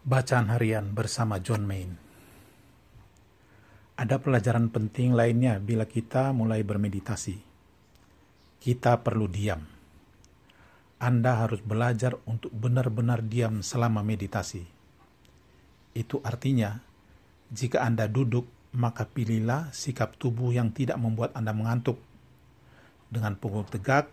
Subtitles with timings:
[0.00, 1.92] Bacaan harian bersama John Main.
[4.00, 7.36] Ada pelajaran penting lainnya bila kita mulai bermeditasi.
[8.64, 9.60] Kita perlu diam.
[10.96, 14.64] Anda harus belajar untuk benar-benar diam selama meditasi.
[15.92, 16.80] Itu artinya,
[17.52, 22.00] jika Anda duduk, maka pilihlah sikap tubuh yang tidak membuat Anda mengantuk.
[23.12, 24.08] Dengan punggung tegak,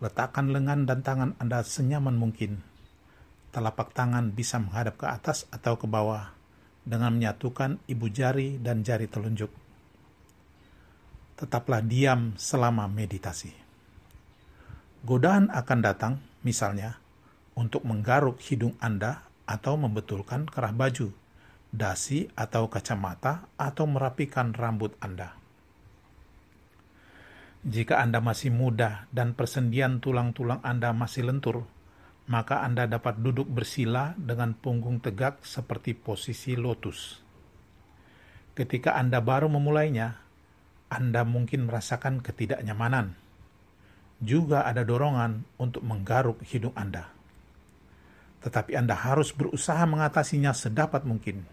[0.00, 2.72] letakkan lengan dan tangan Anda senyaman mungkin
[3.54, 6.34] telapak tangan bisa menghadap ke atas atau ke bawah
[6.82, 9.48] dengan menyatukan ibu jari dan jari telunjuk.
[11.38, 13.54] Tetaplah diam selama meditasi.
[15.06, 16.98] Godaan akan datang, misalnya,
[17.54, 21.14] untuk menggaruk hidung Anda atau membetulkan kerah baju,
[21.70, 25.36] dasi atau kacamata, atau merapikan rambut Anda.
[27.64, 31.64] Jika Anda masih muda dan persendian tulang-tulang Anda masih lentur,
[32.24, 37.20] maka Anda dapat duduk bersila dengan punggung tegak seperti posisi lotus.
[38.56, 40.16] Ketika Anda baru memulainya,
[40.88, 43.12] Anda mungkin merasakan ketidaknyamanan.
[44.24, 47.12] Juga ada dorongan untuk menggaruk hidung Anda.
[48.40, 51.44] Tetapi Anda harus berusaha mengatasinya sedapat mungkin.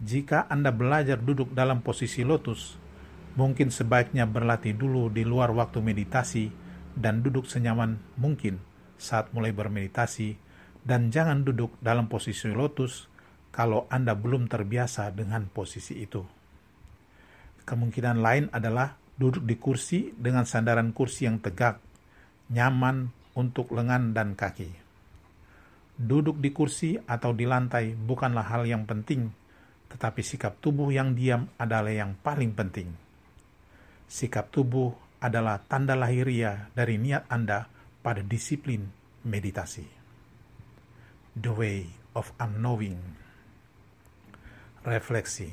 [0.00, 2.80] Jika Anda belajar duduk dalam posisi lotus,
[3.36, 6.48] mungkin sebaiknya berlatih dulu di luar waktu meditasi
[6.96, 8.56] dan duduk senyaman mungkin
[8.98, 10.36] saat mulai bermeditasi
[10.84, 13.08] dan jangan duduk dalam posisi lotus
[13.54, 16.20] kalau Anda belum terbiasa dengan posisi itu.
[17.64, 21.80] Kemungkinan lain adalah duduk di kursi dengan sandaran kursi yang tegak,
[22.52, 24.68] nyaman untuk lengan dan kaki.
[25.94, 29.30] Duduk di kursi atau di lantai bukanlah hal yang penting,
[29.88, 32.90] tetapi sikap tubuh yang diam adalah yang paling penting.
[34.10, 34.90] Sikap tubuh
[35.22, 37.70] adalah tanda lahiria dari niat Anda
[38.04, 38.84] pada disiplin
[39.24, 39.88] meditasi.
[41.32, 43.00] The Way of Unknowing
[44.84, 45.48] Refleksi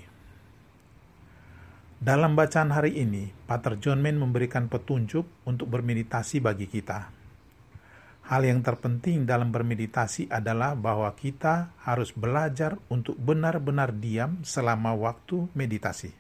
[1.96, 7.08] Dalam bacaan hari ini, Pater John Main memberikan petunjuk untuk bermeditasi bagi kita.
[8.28, 15.48] Hal yang terpenting dalam bermeditasi adalah bahwa kita harus belajar untuk benar-benar diam selama waktu
[15.56, 16.12] meditasi.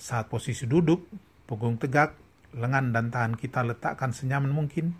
[0.00, 1.06] Saat posisi duduk,
[1.46, 2.21] punggung tegak,
[2.52, 4.96] lengan dan tangan kita letakkan senyaman mungkin,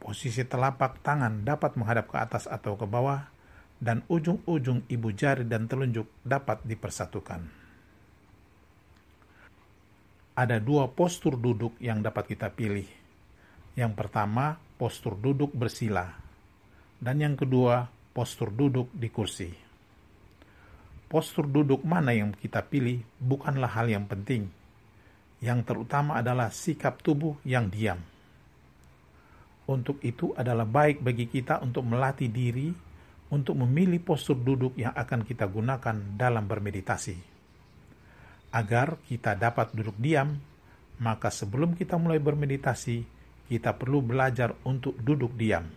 [0.00, 3.28] posisi telapak tangan dapat menghadap ke atas atau ke bawah,
[3.78, 7.46] dan ujung-ujung ibu jari dan telunjuk dapat dipersatukan.
[10.38, 12.86] Ada dua postur duduk yang dapat kita pilih.
[13.74, 16.14] Yang pertama, postur duduk bersila,
[16.98, 19.50] dan yang kedua, postur duduk di kursi.
[21.08, 24.50] Postur duduk mana yang kita pilih bukanlah hal yang penting,
[25.38, 27.98] yang terutama adalah sikap tubuh yang diam.
[29.68, 32.72] Untuk itu adalah baik bagi kita untuk melatih diri
[33.28, 37.16] untuk memilih postur duduk yang akan kita gunakan dalam bermeditasi.
[38.48, 40.40] Agar kita dapat duduk diam,
[41.04, 43.04] maka sebelum kita mulai bermeditasi,
[43.52, 45.68] kita perlu belajar untuk duduk diam.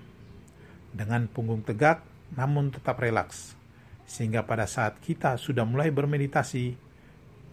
[0.91, 3.59] Dengan punggung tegak namun tetap relaks,
[4.07, 6.90] sehingga pada saat kita sudah mulai bermeditasi,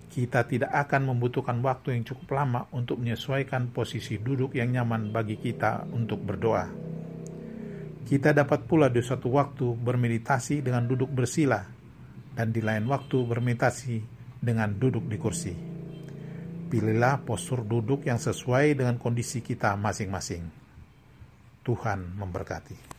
[0.09, 5.37] kita tidak akan membutuhkan waktu yang cukup lama untuk menyesuaikan posisi duduk yang nyaman bagi
[5.37, 6.67] kita untuk berdoa.
[8.09, 11.61] Kita dapat pula di suatu waktu bermeditasi dengan duduk bersila,
[12.33, 13.97] dan di lain waktu bermeditasi
[14.41, 15.55] dengan duduk di kursi.
[16.69, 20.45] Pilihlah postur duduk yang sesuai dengan kondisi kita masing-masing.
[21.65, 22.98] Tuhan memberkati.